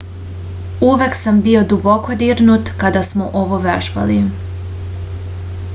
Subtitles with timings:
[0.85, 4.19] uvek sam bio duboko dirnut kada smo ovo vežbali